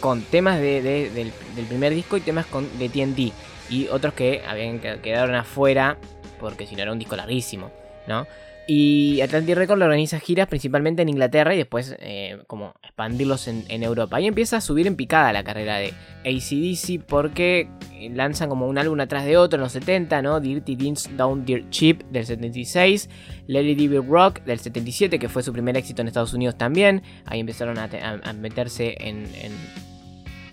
[0.00, 1.32] con temas de- de- del,
[1.66, 3.32] primer disco y temas con, de TNT.
[3.70, 5.96] Y otros que habían que- quedaron afuera
[6.40, 7.70] porque si no era un disco larguísimo,
[8.06, 8.26] ¿no?
[8.68, 14.16] Y Atlantic Records organiza giras principalmente en Inglaterra y después eh, como expandirlos en, Europa.
[14.16, 15.92] Ahí empieza a subir en picada la carrera de
[16.24, 20.40] ACDC porque eh, lanzan como un álbum atrás de otro en los 70, ¿no?
[20.40, 23.08] Dirty Deeds Down Dirt Cheap del 76,
[23.46, 27.02] Lady Devil Rock del 77 que fue su primer éxito en Estados Unidos también.
[27.24, 29.26] Ahí empezaron a, te- a- a meterse en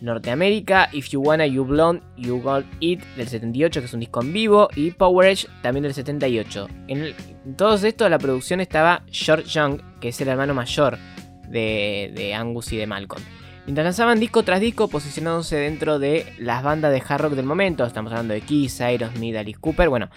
[0.03, 4.21] Norteamérica, If You Wanna You Blonde, You Got It del 78, que es un disco
[4.21, 6.67] en vivo, y Power Edge también del 78.
[6.87, 7.15] En,
[7.55, 10.97] todos estos la producción estaba George Young, que es el hermano mayor
[11.47, 13.23] de, de Angus y de Malcolm.
[13.65, 17.85] Mientras lanzaban disco tras disco, posicionándose dentro de las bandas de hard rock del momento,
[17.85, 20.09] estamos hablando de Kiss, Aerosmith, Alice Cooper, bueno,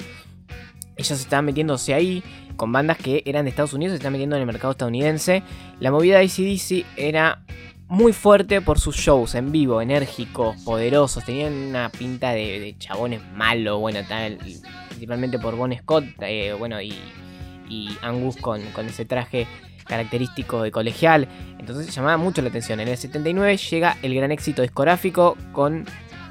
[0.97, 2.25] ellos estaban metiéndose ahí
[2.57, 5.43] con bandas que eran de Estados Unidos, se están metiendo en el mercado estadounidense.
[5.79, 7.45] La movida de ACDC era
[7.89, 11.25] muy fuerte por sus shows en vivo, enérgicos, poderosos.
[11.25, 14.39] Tenían una pinta de, de chabones malos, bueno, tal,
[14.89, 16.95] principalmente por Bon Scott, eh, bueno, y,
[18.01, 19.47] Angus con, ese traje
[19.87, 21.29] característico de colegial.
[21.59, 22.81] Entonces llamaba mucho la atención.
[22.81, 25.85] En el 79 llega el gran éxito discográfico con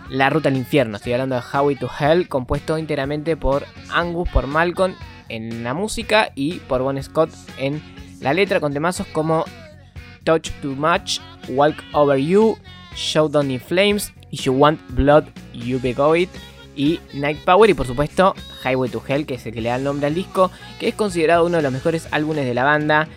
[0.10, 0.98] La Ruta al Infierno.
[0.98, 4.96] Estoy hablando de Howie to Hell, compuesto íntegramente por Angus, por Malcolm
[5.30, 7.82] en la música y por Bon Scott en
[8.22, 9.46] la letra, con temazos como
[10.26, 12.58] Touch Too Much, Walk Over You,
[12.96, 16.30] Showdown in Flames, If You Want Blood, You Be Go It
[16.76, 19.78] y Night Power y por supuesto Highway to Hell, que es el que le da
[19.78, 23.08] el nombre al disco, que es considerado uno de los mejores álbumes de la banda,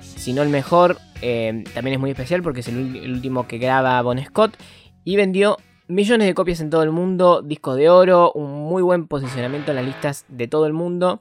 [0.00, 3.58] si no el mejor, eh, también es muy especial porque es el, el último que
[3.58, 4.56] graba Bon Scott
[5.04, 5.58] y vendió
[5.88, 9.76] millones de copias en todo el mundo, disco de oro, un muy buen posicionamiento en
[9.76, 11.20] las listas de todo el mundo.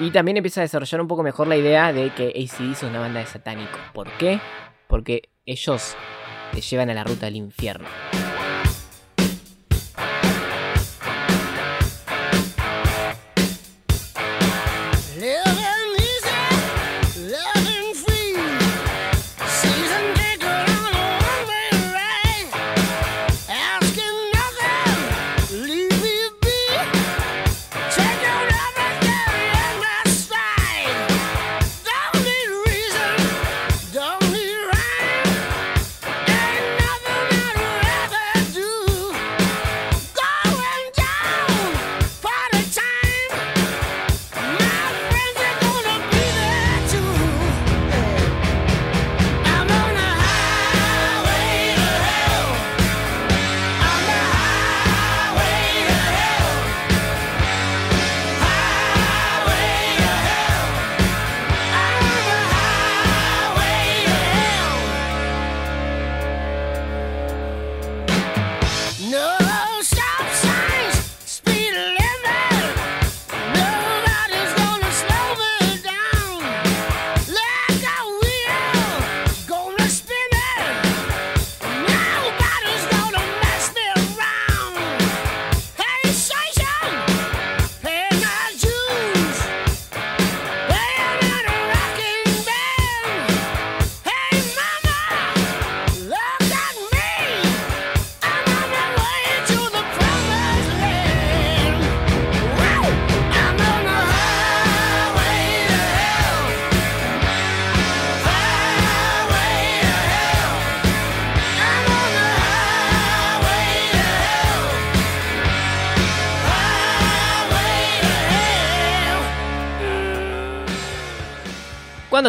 [0.00, 3.00] Y también empieza a desarrollar un poco mejor la idea de que ACD es una
[3.00, 3.80] banda de satánicos.
[3.92, 4.40] ¿Por qué?
[4.86, 5.96] Porque ellos
[6.52, 7.88] te llevan a la ruta del infierno.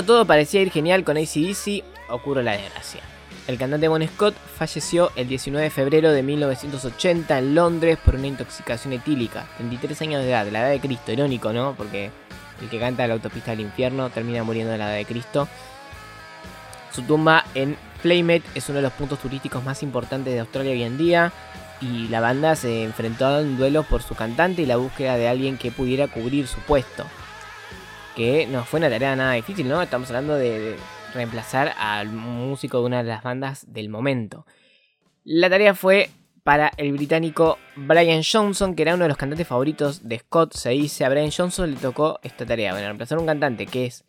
[0.05, 3.01] Todo parecía ir genial con ACDC, ocurre la desgracia.
[3.47, 8.27] El cantante Bon Scott falleció el 19 de febrero de 1980 en Londres por una
[8.27, 9.47] intoxicación etílica.
[9.57, 11.75] 33 años de edad, la edad de Cristo, irónico, ¿no?
[11.75, 12.11] Porque
[12.61, 15.47] el que canta la autopista del infierno termina muriendo de la edad de Cristo.
[16.91, 20.83] Su tumba en Playmate es uno de los puntos turísticos más importantes de Australia hoy
[20.83, 21.33] en día.
[21.81, 25.27] Y la banda se enfrentó a un duelo por su cantante y la búsqueda de
[25.27, 27.05] alguien que pudiera cubrir su puesto.
[28.15, 29.81] Que no fue una tarea nada difícil, ¿no?
[29.81, 30.75] Estamos hablando de,
[31.13, 34.45] reemplazar al músico de una de las bandas del momento.
[35.23, 36.09] La tarea fue
[36.43, 40.53] para el británico Brian Johnson, que era uno de los cantantes favoritos de Scott.
[40.53, 42.71] Se dice a Brian Johnson le tocó esta tarea.
[42.71, 44.05] Bueno, reemplazar un cantante que es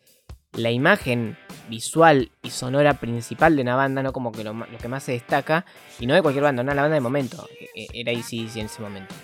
[0.53, 1.37] la imagen
[1.69, 5.65] visual y sonora principal de una banda, no como que lo, que más se destaca,
[5.99, 8.65] y no de cualquier banda, no la banda de momento, e- e- era ACDC en
[8.65, 9.15] ese momento.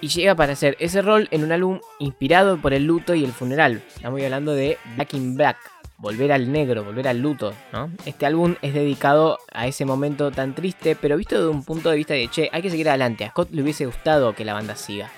[0.00, 3.32] Y llega para hacer ese rol en un álbum inspirado por el luto y el
[3.32, 3.82] funeral.
[3.94, 5.56] Estamos hablando de Back in Black,
[5.98, 7.54] volver al negro, volver al luto.
[8.04, 11.96] Este álbum es dedicado a ese momento tan triste, pero visto desde un punto de
[11.96, 14.76] vista de, che, hay que seguir adelante, a Scott le hubiese gustado que la banda
[14.76, 15.10] siga.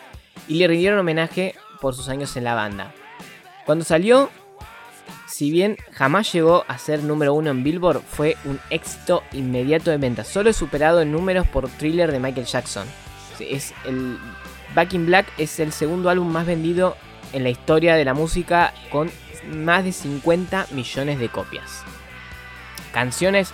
[0.46, 2.94] Y le rindieron homenaje por sus años en la banda.
[3.66, 4.30] Cuando salió,
[5.26, 9.98] si bien jamás llegó a ser número uno en Billboard, fue un éxito inmediato de
[9.98, 10.24] venta.
[10.24, 12.86] Solo es superado en números por Thriller de Michael Jackson.
[13.38, 14.18] Es el
[14.74, 16.96] Back Black es el segundo álbum más vendido
[17.32, 19.10] en la historia de la música con
[19.52, 21.82] más de 50 millones de copias.
[22.92, 23.52] Canciones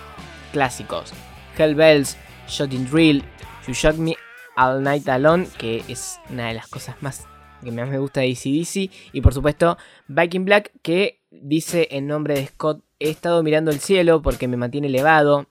[0.51, 1.13] clásicos:
[1.57, 3.23] Hell Bells, Shotting Drill,
[3.67, 4.15] You Shot Me
[4.55, 7.25] All Night Alone, que es una de las cosas más
[7.63, 8.91] que más me gusta de ACDC.
[9.13, 13.71] Y por supuesto, Back in Black, que dice en nombre de Scott: He estado mirando
[13.71, 15.47] el cielo porque me mantiene elevado.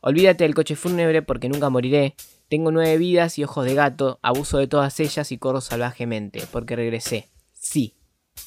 [0.00, 2.14] Olvídate del coche fúnebre porque nunca moriré.
[2.50, 4.18] Tengo nueve vidas y ojos de gato.
[4.22, 7.28] Abuso de todas ellas y corro salvajemente porque regresé.
[7.52, 7.94] Sí,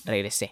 [0.04, 0.52] regresé.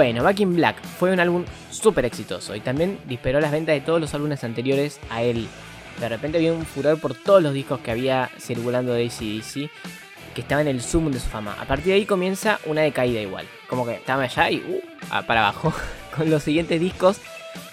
[0.00, 3.82] Bueno, Back in Black fue un álbum súper exitoso y también disparó las ventas de
[3.82, 5.46] todos los álbumes anteriores a él.
[6.00, 9.70] De repente había un furor por todos los discos que había circulando de ACDC
[10.34, 11.54] que estaba en el zoom de su fama.
[11.60, 13.46] A partir de ahí comienza una decaída igual.
[13.68, 15.70] Como que estaba allá y uh, para abajo.
[16.16, 17.20] Con los siguientes discos,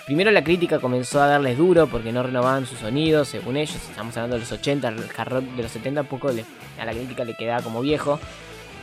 [0.05, 3.79] primero la crítica comenzó a darles duro porque no renovaban su sonido, según ellos.
[3.89, 6.91] Estamos hablando de los 80, el hard rock de los 70 un poco a la
[6.91, 8.19] crítica le quedaba como viejo.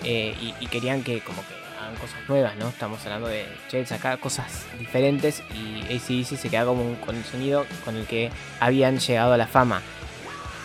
[0.03, 1.64] eh, y querían que como que
[2.01, 2.69] cosas nuevas, ¿no?
[2.69, 7.67] Estamos hablando de, che, sacar cosas diferentes y ACDC se queda como con el sonido
[7.85, 8.31] con el que
[8.61, 9.83] habían llegado a la fama.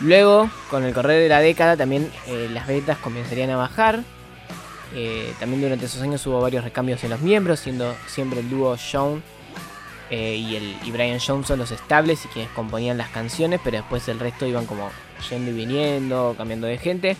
[0.01, 4.03] Luego, con el correr de la década, también eh, las ventas comenzarían a bajar.
[4.95, 8.75] Eh, también durante esos años hubo varios recambios en los miembros, siendo siempre el dúo
[8.77, 9.21] Sean
[10.09, 14.07] eh, y, el, y Brian Johnson los estables y quienes componían las canciones, pero después
[14.07, 14.89] el resto iban como
[15.29, 17.17] yendo y viniendo, cambiando de gente.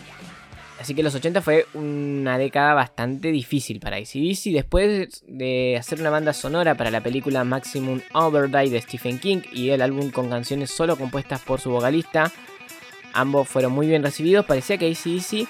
[0.80, 4.44] Así que los 80 fue una década bastante difícil para ACDC.
[4.50, 9.68] Después de hacer una banda sonora para la película Maximum Overdrive de Stephen King y
[9.70, 12.32] el álbum con canciones solo compuestas por su vocalista,
[13.12, 14.46] ambos fueron muy bien recibidos.
[14.46, 15.46] Parecía que ACDC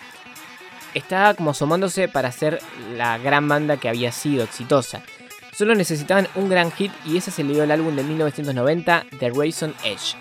[0.95, 2.59] estaba como asomándose para ser
[2.97, 5.05] la gran banda que había sido exitosa.
[5.53, 9.31] Solo necesitaban un gran hit y ese se le dio el álbum de 1990, The
[9.31, 10.17] Raisin Edge,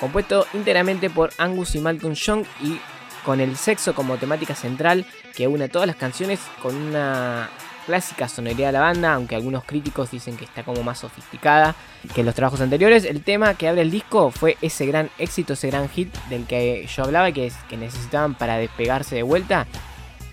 [0.00, 2.80] compuesto íntegramente por Angus y Malcolm Young y
[3.28, 5.04] con el sexo como temática central
[5.36, 7.50] que une todas las canciones con una
[7.84, 11.74] clásica sonoridad de la banda, aunque algunos críticos dicen que está como más sofisticada
[12.14, 13.04] que los trabajos anteriores.
[13.04, 16.86] El tema que abre el disco fue ese gran éxito, ese gran hit del que
[16.86, 19.66] yo hablaba que, que necesitaban para despegarse de vuelta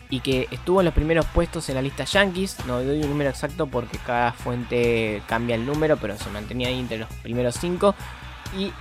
[0.10, 2.66] y que estuvo en los primeros puestos en la lista Yankees.
[2.66, 6.80] No doy un número exacto porque cada fuente cambia el número, pero se mantenía ahí
[6.80, 7.94] entre los primeros cinco.
[8.58, 8.72] Y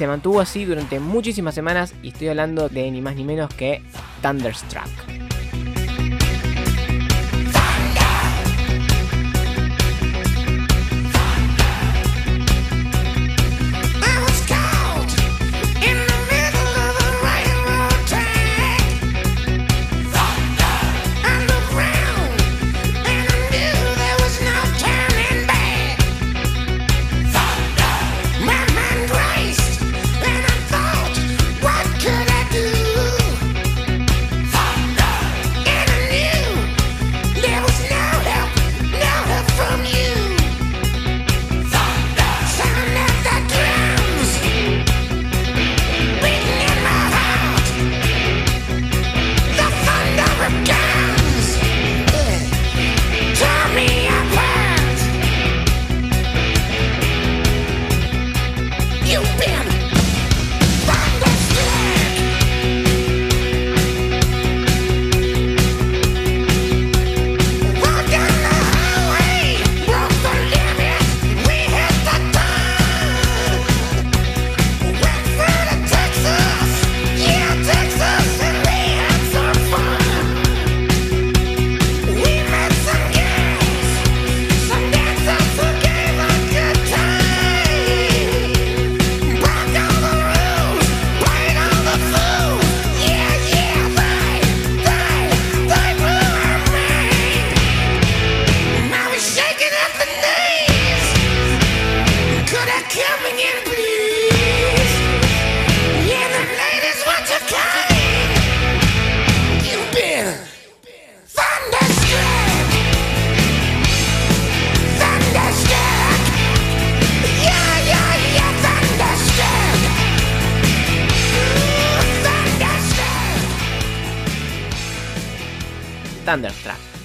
[0.00, 3.82] se mantuvo así durante muchísimas semanas y estoy hablando de ni más ni menos que
[4.22, 5.29] Thunderstruck.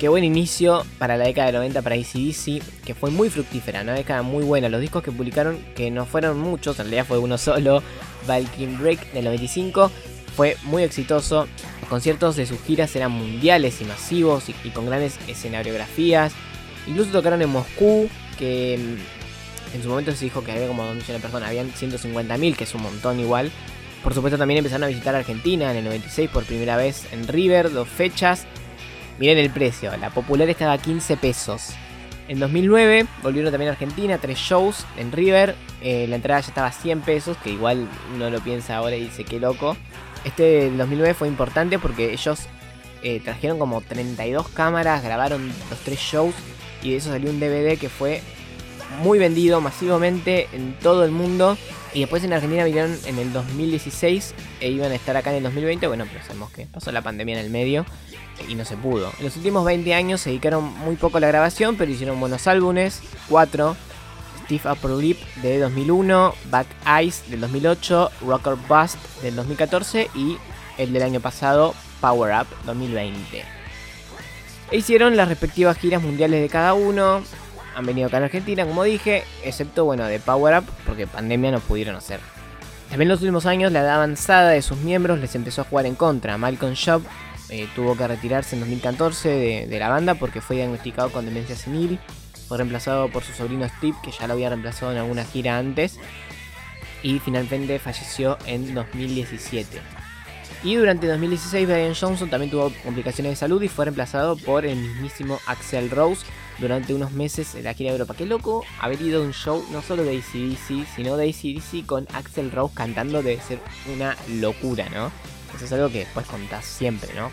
[0.05, 3.95] Qué buen inicio para la década del 90 para ACDC, que fue muy fructífera, una
[3.95, 4.69] década muy buena.
[4.69, 7.81] Los discos que publicaron, que no fueron muchos, en realidad fue uno solo,
[8.27, 9.89] Valkyrie Break del 95,
[10.35, 11.47] fue muy exitoso.
[11.79, 16.33] Los conciertos de sus giras eran mundiales y masivos y, con grandes escenografías.
[16.85, 20.97] Incluso tocaron en Moscú, que mm, en su momento se dijo que había como 2
[20.97, 23.49] millones de personas, habían 150.000, que es un montón igual.
[24.03, 27.73] Por supuesto también empezaron a visitar Argentina en el 96 por primera vez en River,
[27.73, 28.45] dos fechas.
[29.19, 31.69] Miren el precio, la popular estaba a 15 pesos.
[32.27, 35.55] En 2009 volvieron también a Argentina, tres shows en River.
[35.81, 39.01] eh, la entrada ya estaba a 100 pesos, que igual uno lo piensa ahora y
[39.01, 39.77] dice que loco.
[40.23, 42.47] Este del 2009 fue importante porque ellos
[43.03, 46.33] eh, trajeron como 32 cámaras, grabaron los tres shows
[46.81, 48.21] y de eso salió un DVD que fue
[49.03, 51.57] muy vendido masivamente en todo el mundo.
[51.95, 55.43] Y después en Argentina vinieron en el 2016 e iban a estar acá en el
[55.43, 55.87] 2020.
[55.87, 57.85] Bueno, pero sabemos que pasó la pandemia en el medio
[58.49, 59.13] y no se pudo.
[59.17, 62.47] En los últimos 20 años se dedicaron muy poco a la grabación, pero hicieron buenos
[62.47, 63.77] álbumes, cuatro.
[64.43, 70.37] Steve Upper Lip de 2001, Back Eyes del 2008, Rocker Bust del 2014 y
[70.77, 73.43] el del año pasado, Power Up 2020.
[74.71, 77.23] E hicieron las respectivas giras mundiales de cada uno.
[77.75, 81.59] Han venido acá en Argentina, como dije, excepto bueno de Power Up, porque pandemia no
[81.59, 82.19] pudieron hacer.
[82.89, 85.85] También en los últimos años la edad avanzada de sus miembros les empezó a jugar
[85.85, 86.37] en contra.
[86.37, 87.03] Malcolm Shop
[87.49, 91.55] eh, tuvo que retirarse en 2014 de, de la banda porque fue diagnosticado con demencia
[91.55, 91.99] senil.
[92.47, 95.99] Fue reemplazado por su sobrino Steve, que ya lo había reemplazado en alguna gira antes.
[97.03, 99.81] Y finalmente falleció en 2017.
[100.63, 104.77] Y durante 2016 Brian Johnson también tuvo complicaciones de salud y fue reemplazado por el
[104.77, 106.25] mismísimo Axel Rose
[106.59, 108.15] durante unos meses en la gira de Europa.
[108.17, 112.07] Qué loco haber ido a un show no solo de ACDC, sino de ACDC con
[112.13, 113.59] Axel Rose cantando debe ser
[113.93, 115.11] una locura, ¿no?
[115.55, 117.31] Eso es algo que después contás siempre, ¿no?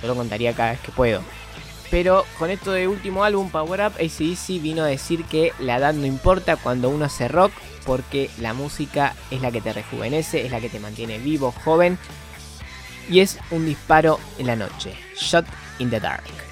[0.00, 1.22] Yo lo contaría cada vez que puedo.
[1.90, 5.94] Pero con esto de último álbum, Power Up, ACDC vino a decir que la edad
[5.94, 7.52] no importa cuando uno hace rock,
[7.84, 11.98] porque la música es la que te rejuvenece, es la que te mantiene vivo, joven,
[13.08, 14.94] y es un disparo en la noche.
[15.16, 15.46] Shot
[15.78, 16.45] in the dark.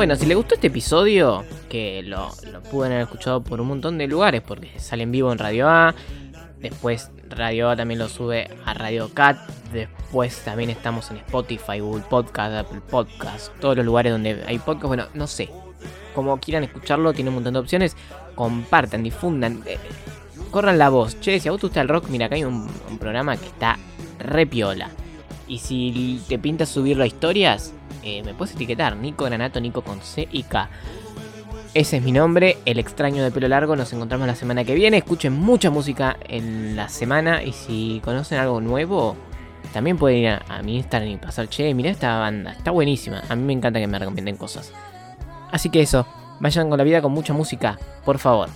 [0.00, 3.98] Bueno, si le gustó este episodio, que lo, lo pueden haber escuchado por un montón
[3.98, 5.94] de lugares, porque sale en vivo en Radio A,
[6.58, 9.36] después Radio A también lo sube a Radio Cat,
[9.74, 14.86] después también estamos en Spotify, Google Podcast, Apple Podcast, todos los lugares donde hay podcast,
[14.86, 15.50] bueno, no sé,
[16.14, 17.94] como quieran escucharlo, tiene un montón de opciones,
[18.34, 19.76] compartan, difundan, eh,
[20.50, 22.66] corran la voz, che, si a vos te gusta el rock, mira, acá hay un,
[22.98, 23.78] programa que está
[24.18, 24.88] re piola.
[25.46, 30.00] Y si te pintas subirlo a historias, eh, me puedes etiquetar, Nico Granato, Nico con
[30.00, 30.68] C y K.
[31.72, 33.76] Ese es mi nombre, el extraño de pelo largo.
[33.76, 34.96] Nos encontramos la semana que viene.
[34.96, 37.44] Escuchen mucha música en la semana.
[37.44, 39.16] Y si conocen algo nuevo,
[39.72, 43.22] también pueden ir a, mi Instagram y pasar, che, mira esta banda, está buenísima.
[43.28, 44.72] A mí me encanta que me recomienden cosas.
[45.52, 46.06] Así que eso,
[46.40, 48.48] vayan con la vida con mucha música, por favor.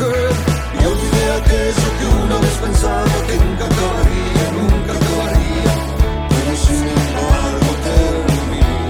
[0.00, 0.32] Mujer
[0.74, 5.72] y olvidé aquello que una vez pensaba que nunca acabaría, nunca acabaría,
[6.30, 8.82] pero sin embargo terminó.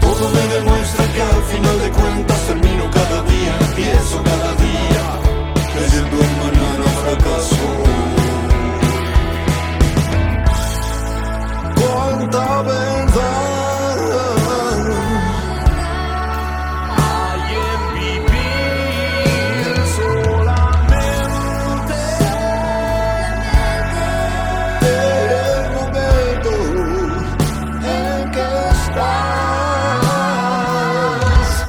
[0.00, 4.49] Todo me demuestra que al final de cuentas termino cada día, empiezo cada día,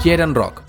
[0.01, 0.63] Quieren rock.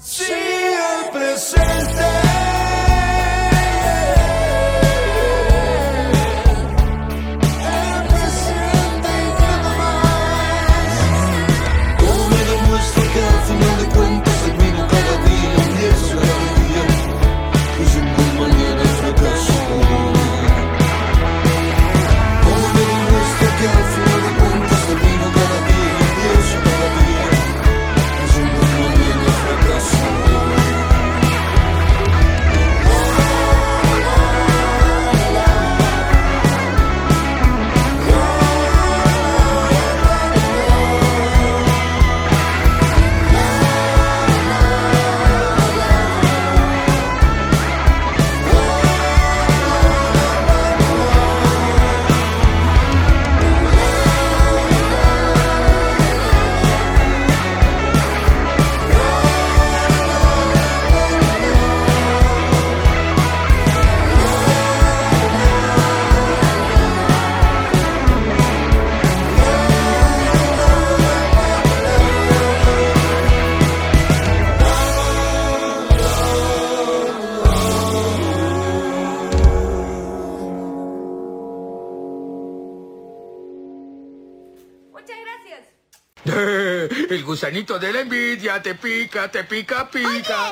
[87.42, 90.50] Gusanito de la envidia te pica, te pica, pica.